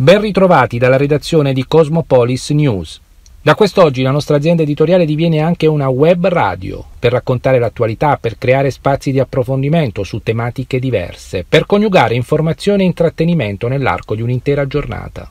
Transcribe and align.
Ben 0.00 0.18
ritrovati 0.18 0.78
dalla 0.78 0.96
redazione 0.96 1.52
di 1.52 1.66
Cosmopolis 1.66 2.48
News. 2.52 2.98
Da 3.42 3.54
quest'oggi 3.54 4.00
la 4.00 4.10
nostra 4.10 4.36
azienda 4.36 4.62
editoriale 4.62 5.04
diviene 5.04 5.40
anche 5.40 5.66
una 5.66 5.90
web 5.90 6.26
radio 6.26 6.82
per 6.98 7.12
raccontare 7.12 7.58
l'attualità, 7.58 8.16
per 8.16 8.38
creare 8.38 8.70
spazi 8.70 9.12
di 9.12 9.20
approfondimento 9.20 10.02
su 10.02 10.22
tematiche 10.22 10.78
diverse, 10.78 11.44
per 11.46 11.66
coniugare 11.66 12.14
informazione 12.14 12.82
e 12.82 12.86
intrattenimento 12.86 13.68
nell'arco 13.68 14.14
di 14.14 14.22
un'intera 14.22 14.66
giornata 14.66 15.30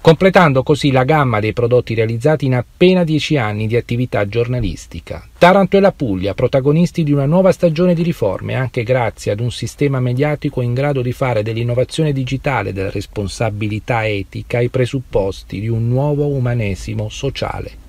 completando 0.00 0.62
così 0.62 0.90
la 0.90 1.04
gamma 1.04 1.40
dei 1.40 1.52
prodotti 1.52 1.94
realizzati 1.94 2.46
in 2.46 2.54
appena 2.54 3.04
dieci 3.04 3.36
anni 3.36 3.66
di 3.66 3.76
attività 3.76 4.26
giornalistica. 4.26 5.26
Taranto 5.36 5.76
e 5.76 5.80
la 5.80 5.92
Puglia, 5.92 6.34
protagonisti 6.34 7.04
di 7.04 7.12
una 7.12 7.26
nuova 7.26 7.52
stagione 7.52 7.94
di 7.94 8.02
riforme, 8.02 8.54
anche 8.54 8.84
grazie 8.84 9.32
ad 9.32 9.40
un 9.40 9.50
sistema 9.50 10.00
mediatico 10.00 10.60
in 10.62 10.74
grado 10.74 11.02
di 11.02 11.12
fare 11.12 11.42
dell'innovazione 11.42 12.12
digitale, 12.12 12.72
della 12.72 12.90
responsabilità 12.90 14.06
etica 14.06 14.60
i 14.60 14.68
presupposti 14.68 15.60
di 15.60 15.68
un 15.68 15.88
nuovo 15.88 16.26
umanesimo 16.28 17.08
sociale. 17.08 17.86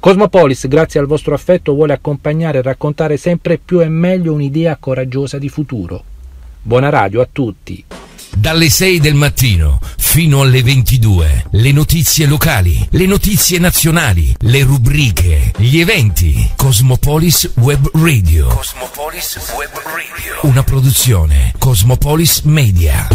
Cosmopolis, 0.00 0.66
grazie 0.66 0.98
al 0.98 1.06
vostro 1.06 1.34
affetto, 1.34 1.74
vuole 1.74 1.92
accompagnare 1.92 2.58
e 2.58 2.62
raccontare 2.62 3.18
sempre 3.18 3.58
più 3.58 3.82
e 3.82 3.88
meglio 3.88 4.32
un'idea 4.32 4.78
coraggiosa 4.80 5.36
di 5.36 5.50
futuro. 5.50 6.02
Buona 6.62 6.88
radio 6.88 7.20
a 7.20 7.28
tutti! 7.30 7.99
Dalle 8.36 8.70
6 8.70 9.00
del 9.00 9.14
mattino 9.14 9.78
fino 9.98 10.40
alle 10.40 10.62
22. 10.62 11.46
Le 11.50 11.72
notizie 11.72 12.26
locali, 12.26 12.86
le 12.90 13.06
notizie 13.06 13.58
nazionali, 13.58 14.34
le 14.40 14.62
rubriche, 14.62 15.52
gli 15.56 15.78
eventi. 15.78 16.50
Cosmopolis 16.56 17.52
Web 17.56 17.90
Radio. 17.94 18.46
Cosmopolis 18.46 19.38
Web 19.56 19.70
Radio. 19.84 20.38
Una 20.42 20.62
produzione 20.62 21.52
Cosmopolis 21.58 22.40
Media. 22.42 23.06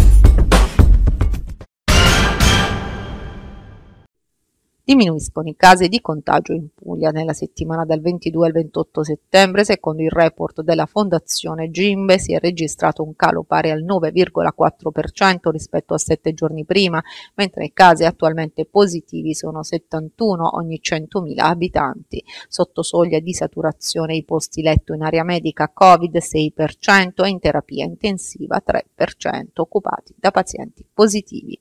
Diminuiscono 4.88 5.48
i 5.48 5.56
casi 5.56 5.88
di 5.88 6.00
contagio 6.00 6.52
in 6.52 6.68
Puglia 6.72 7.10
nella 7.10 7.32
settimana 7.32 7.84
dal 7.84 8.00
22 8.00 8.46
al 8.46 8.52
28 8.52 9.02
settembre. 9.02 9.64
Secondo 9.64 10.02
il 10.02 10.12
report 10.12 10.60
della 10.62 10.86
Fondazione 10.86 11.72
Gimbe 11.72 12.20
si 12.20 12.34
è 12.34 12.38
registrato 12.38 13.02
un 13.02 13.16
calo 13.16 13.42
pari 13.42 13.70
al 13.70 13.82
9,4% 13.82 15.50
rispetto 15.50 15.92
a 15.92 15.98
sette 15.98 16.34
giorni 16.34 16.64
prima, 16.64 17.02
mentre 17.34 17.64
i 17.64 17.72
casi 17.72 18.04
attualmente 18.04 18.64
positivi 18.64 19.34
sono 19.34 19.64
71 19.64 20.54
ogni 20.54 20.80
100.000 20.80 21.36
abitanti. 21.36 22.22
Sotto 22.46 22.84
soglia 22.84 23.18
di 23.18 23.34
saturazione 23.34 24.14
i 24.14 24.22
posti 24.22 24.62
letto 24.62 24.94
in 24.94 25.02
area 25.02 25.24
medica 25.24 25.68
Covid 25.68 26.16
6% 26.16 27.24
e 27.24 27.28
in 27.28 27.40
terapia 27.40 27.84
intensiva 27.84 28.62
3% 28.64 29.46
occupati 29.54 30.14
da 30.16 30.30
pazienti 30.30 30.86
positivi. 30.94 31.60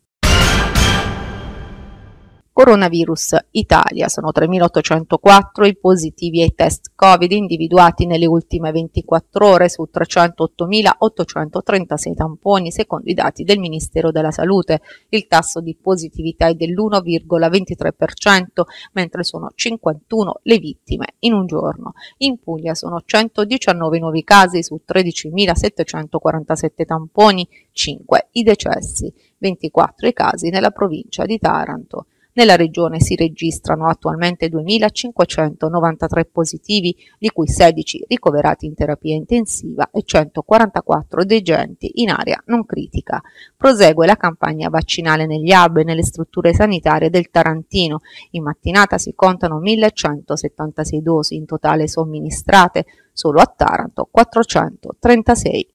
Coronavirus 2.57 3.35
Italia 3.51 4.07
sono 4.07 4.31
3.804 4.33 5.65
i 5.65 5.75
positivi 5.75 6.41
ai 6.41 6.55
test 6.55 6.93
Covid 6.95 7.29
individuati 7.33 8.05
nelle 8.05 8.27
ultime 8.27 8.71
24 8.71 9.45
ore 9.45 9.67
su 9.67 9.89
308.836 9.93 12.13
tamponi 12.13 12.71
secondo 12.71 13.09
i 13.09 13.13
dati 13.13 13.43
del 13.43 13.59
Ministero 13.59 14.09
della 14.09 14.31
Salute. 14.31 14.79
Il 15.09 15.27
tasso 15.27 15.59
di 15.59 15.75
positività 15.75 16.47
è 16.47 16.53
dell'1,23% 16.53 18.45
mentre 18.93 19.25
sono 19.25 19.49
51 19.53 20.39
le 20.43 20.57
vittime 20.57 21.15
in 21.19 21.33
un 21.33 21.47
giorno. 21.47 21.91
In 22.19 22.39
Puglia 22.39 22.73
sono 22.73 23.01
119 23.03 23.99
nuovi 23.99 24.23
casi 24.23 24.63
su 24.63 24.79
13.747 24.87 26.85
tamponi, 26.85 27.45
5 27.73 28.29
i 28.31 28.43
decessi, 28.43 29.13
24 29.39 30.07
i 30.07 30.13
casi 30.13 30.49
nella 30.49 30.71
provincia 30.71 31.25
di 31.25 31.37
Taranto. 31.37 32.05
Nella 32.37 32.57
regione 32.57 32.99
si 32.99 33.15
registrano 33.15 33.87
attualmente 33.87 34.49
2.593 34.49 36.25
positivi, 36.29 36.93
di 37.17 37.29
cui 37.29 37.47
16 37.47 38.07
ricoverati 38.09 38.65
in 38.65 38.73
terapia 38.73 39.15
intensiva 39.15 39.89
e 39.89 40.03
144 40.03 41.23
degenti 41.23 42.01
in 42.01 42.09
area 42.09 42.41
non 42.47 42.65
critica. 42.65 43.21
Prosegue 43.55 44.05
la 44.05 44.17
campagna 44.17 44.67
vaccinale 44.67 45.25
negli 45.25 45.53
hub 45.53 45.77
e 45.77 45.83
nelle 45.85 46.03
strutture 46.03 46.53
sanitarie 46.53 47.09
del 47.09 47.29
Tarantino. 47.29 48.01
In 48.31 48.43
mattinata 48.43 48.97
si 48.97 49.13
contano 49.15 49.61
1.176 49.61 50.97
dosi 50.97 51.35
in 51.35 51.45
totale 51.45 51.87
somministrate, 51.87 52.85
solo 53.13 53.39
a 53.39 53.45
Taranto 53.45 54.09
436 54.11 55.74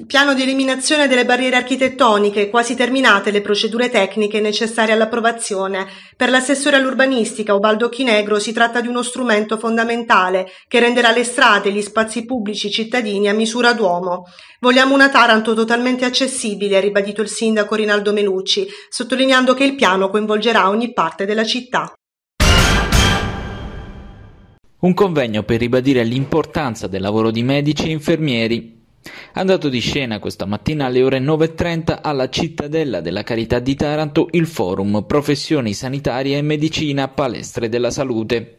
il 0.00 0.06
piano 0.06 0.32
di 0.32 0.40
eliminazione 0.40 1.08
delle 1.08 1.26
barriere 1.26 1.56
architettoniche, 1.56 2.48
quasi 2.48 2.74
terminate 2.74 3.30
le 3.30 3.42
procedure 3.42 3.90
tecniche 3.90 4.40
necessarie 4.40 4.94
all'approvazione. 4.94 5.86
Per 6.16 6.30
l'assessore 6.30 6.76
all'urbanistica 6.76 7.52
Ubaldo 7.52 7.90
Chinegro 7.90 8.38
si 8.38 8.54
tratta 8.54 8.80
di 8.80 8.88
uno 8.88 9.02
strumento 9.02 9.58
fondamentale 9.58 10.46
che 10.68 10.80
renderà 10.80 11.12
le 11.12 11.22
strade 11.22 11.68
e 11.68 11.72
gli 11.72 11.82
spazi 11.82 12.24
pubblici 12.24 12.70
cittadini 12.70 13.28
a 13.28 13.34
misura 13.34 13.74
d'uomo. 13.74 14.24
Vogliamo 14.60 14.94
una 14.94 15.10
Taranto 15.10 15.52
totalmente 15.52 16.06
accessibile, 16.06 16.78
ha 16.78 16.80
ribadito 16.80 17.20
il 17.20 17.28
sindaco 17.28 17.74
Rinaldo 17.74 18.14
Melucci, 18.14 18.66
sottolineando 18.88 19.52
che 19.52 19.64
il 19.64 19.74
piano 19.74 20.08
coinvolgerà 20.08 20.70
ogni 20.70 20.94
parte 20.94 21.26
della 21.26 21.44
città. 21.44 21.92
Un 24.78 24.94
convegno 24.94 25.42
per 25.42 25.58
ribadire 25.58 26.02
l'importanza 26.04 26.86
del 26.86 27.02
lavoro 27.02 27.30
di 27.30 27.42
medici 27.42 27.88
e 27.88 27.90
infermieri 27.90 28.79
Andato 29.32 29.68
di 29.68 29.80
scena 29.80 30.18
questa 30.18 30.44
mattina 30.44 30.86
alle 30.86 31.02
ore 31.02 31.20
9.30 31.20 32.00
alla 32.02 32.28
Cittadella 32.28 33.00
della 33.00 33.22
Carità 33.22 33.58
di 33.58 33.74
Taranto 33.74 34.28
il 34.32 34.46
forum 34.46 35.04
Professioni 35.06 35.72
sanitarie 35.72 36.36
e 36.36 36.42
medicina 36.42 37.08
palestre 37.08 37.68
della 37.68 37.90
salute. 37.90 38.56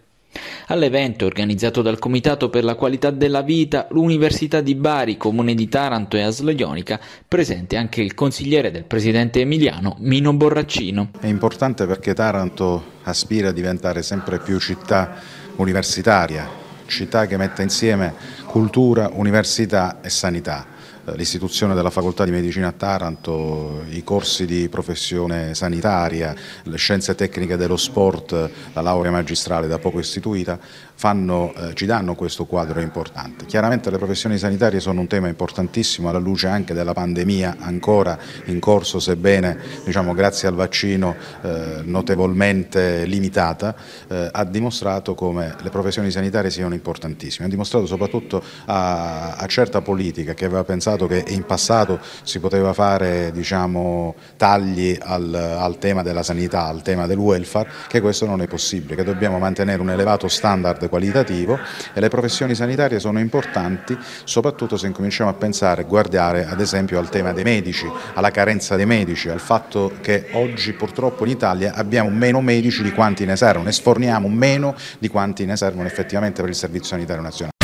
All'evento 0.68 1.26
organizzato 1.26 1.82
dal 1.82 2.00
Comitato 2.00 2.50
per 2.50 2.64
la 2.64 2.76
qualità 2.76 3.12
della 3.12 3.42
vita, 3.42 3.88
l'Università 3.92 4.62
di 4.62 4.76
Bari, 4.76 5.18
Comune 5.18 5.54
di 5.54 5.68
Taranto 5.68 6.16
e 6.16 6.22
Aslo 6.22 6.52
Ionica, 6.52 7.00
presente 7.28 7.76
anche 7.76 8.02
il 8.02 8.14
consigliere 8.14 8.72
del 8.72 8.86
presidente 8.86 9.42
emiliano 9.42 9.98
Mino 10.00 10.32
Borraccino. 10.34 11.10
È 11.20 11.28
importante 11.28 11.86
perché 11.86 12.14
Taranto 12.14 13.00
aspira 13.04 13.50
a 13.50 13.52
diventare 13.52 14.02
sempre 14.02 14.40
più 14.40 14.58
città 14.60 15.20
universitaria, 15.58 16.61
città 16.92 17.26
che 17.26 17.38
metta 17.38 17.62
insieme 17.64 18.14
cultura, 18.46 19.10
università 19.14 19.98
e 20.02 20.10
sanità. 20.10 20.71
L'istituzione 21.04 21.74
della 21.74 21.90
facoltà 21.90 22.26
di 22.26 22.32
medicina 22.32 22.68
a 22.68 22.74
Taranto, 22.74 23.84
i 23.90 24.04
corsi 24.04 24.46
di 24.46 24.70
professione 24.70 25.56
sanitaria, 25.56 26.36
le 26.64 26.78
scienze 26.78 27.16
tecniche 27.16 27.58
dello 27.58 27.76
sport, 27.76 28.50
la 28.74 28.82
laurea 28.82 29.10
magistrale 29.10 29.68
da 29.68 29.80
poco 29.80 29.98
istituita, 29.98 30.60
fanno, 31.02 31.52
eh, 31.56 31.74
ci 31.74 31.88
danno 31.88 32.14
questo 32.14 32.46
quadro 32.46 32.80
importante. 32.80 33.46
Chiaramente 33.46 33.90
le 33.90 33.98
professioni 33.98 34.38
sanitarie 34.38 34.80
sono 34.80 35.00
un 35.00 35.08
tema 35.08 35.28
importantissimo 35.28 36.10
alla 36.10 36.20
luce 36.20 36.46
anche 36.46 36.76
della 36.76 36.94
pandemia 36.94 37.56
ancora 37.60 38.16
in 38.46 38.60
corso, 38.60 39.00
sebbene 39.00 39.58
diciamo, 39.84 40.14
grazie 40.14 40.48
al 40.48 40.54
vaccino 40.54 41.16
eh, 41.42 41.82
notevolmente 41.84 43.06
limitata, 43.06 43.76
eh, 44.08 44.30
ha 44.32 44.44
dimostrato 44.46 45.16
come 45.16 45.56
le 45.60 45.70
professioni 45.72 46.12
sanitarie 46.12 46.52
siano 46.52 46.76
importantissime, 46.76 47.48
ha 47.48 47.50
dimostrato 47.50 47.88
soprattutto 47.88 48.44
a, 48.66 49.32
a 49.32 49.48
certa 49.48 49.82
politica 49.82 50.36
che 50.36 50.46
aveva 50.46 50.64
pensato 50.64 50.90
pensato 50.92 51.08
che 51.08 51.24
in 51.34 51.46
passato 51.46 52.00
si 52.24 52.40
poteva 52.40 52.74
fare 52.74 53.32
diciamo, 53.32 54.16
tagli 54.38 54.98
al, 55.00 55.34
al, 55.34 55.78
tema 55.78 56.02
della 56.02 56.24
sanità, 56.24 56.66
al 56.66 56.82
tema 56.82 57.08
del 57.08 57.18
welfare, 57.18 57.70
che 57.88 58.02
questo 58.02 58.26
non 58.26 58.42
è 58.42 58.48
possibile, 58.48 58.96
che 58.96 59.04
dobbiamo 59.04 59.40
mantenere 59.40 59.82
un 59.82 59.90
elevato 59.90 60.28
standard 60.28 60.90
qualitativo 60.90 61.58
e 61.94 62.00
le 62.00 62.10
professioni 62.10 62.56
sanitarie 62.56 63.00
sono 63.00 63.20
importanti 63.20 63.98
soprattutto 64.24 64.78
se 64.78 64.88
incominciamo 64.88 65.30
a 65.30 65.34
pensare, 65.34 65.84
guardare 65.86 66.46
ad 66.46 66.60
esempio 66.60 67.00
al 67.00 67.10
tema 67.10 67.32
dei 67.32 67.44
medici, 67.44 67.90
alla 68.14 68.32
carenza 68.32 68.76
dei 68.76 68.86
medici, 68.86 69.30
al 69.30 69.40
fatto 69.40 69.94
che 70.02 70.28
oggi 70.34 70.74
purtroppo 70.74 71.26
in 71.26 71.32
Italia 71.32 71.74
abbiamo 71.74 72.10
meno 72.10 72.42
medici 72.42 72.84
di 72.84 72.92
quanti 72.92 73.26
ne 73.26 73.36
servono 73.36 73.70
e 73.70 73.72
sforniamo 73.72 74.28
meno 74.28 74.76
di 75.00 75.08
quanti 75.08 75.46
ne 75.46 75.56
servono 75.56 75.88
effettivamente 75.88 76.42
per 76.42 76.50
il 76.50 76.56
Servizio 76.56 76.90
Sanitario 76.90 77.22
Nazionale. 77.22 77.61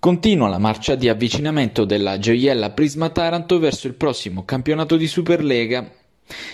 Continua 0.00 0.46
la 0.46 0.58
marcia 0.58 0.94
di 0.94 1.08
avvicinamento 1.08 1.84
della 1.84 2.20
gioiella 2.20 2.70
Prisma 2.70 3.08
Taranto 3.08 3.58
verso 3.58 3.88
il 3.88 3.94
prossimo 3.94 4.44
campionato 4.44 4.96
di 4.96 5.08
Superlega. 5.08 5.90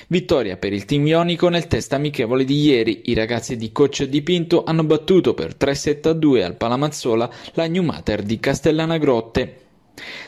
Vittoria 0.06 0.56
per 0.56 0.72
il 0.72 0.86
team 0.86 1.06
ionico 1.06 1.50
nel 1.50 1.66
test 1.66 1.92
amichevole 1.92 2.44
di 2.44 2.58
ieri. 2.62 3.02
I 3.04 3.12
ragazzi 3.14 3.58
di 3.58 3.70
coach 3.70 4.04
Dipinto 4.04 4.64
hanno 4.64 4.84
battuto 4.84 5.34
per 5.34 5.56
3-7 5.60 6.08
a 6.08 6.12
2 6.14 6.42
al 6.42 6.56
Palamazzola 6.56 7.30
la 7.52 7.66
New 7.66 7.82
Mater 7.82 8.22
di 8.22 8.40
Castellana 8.40 8.96
Grotte. 8.96 9.58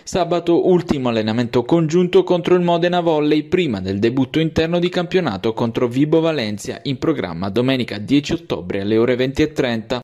Sabato 0.04 0.68
ultimo 0.68 1.08
allenamento 1.08 1.64
congiunto 1.64 2.22
contro 2.22 2.54
il 2.54 2.60
Modena 2.60 3.00
Volley 3.00 3.44
prima 3.44 3.80
del 3.80 3.98
debutto 3.98 4.40
interno 4.40 4.78
di 4.78 4.90
campionato 4.90 5.54
contro 5.54 5.88
Vibo 5.88 6.20
Valencia 6.20 6.80
in 6.82 6.98
programma 6.98 7.48
domenica 7.48 7.96
10 7.96 8.32
ottobre 8.34 8.82
alle 8.82 8.98
ore 8.98 9.16
20.30. 9.16 10.00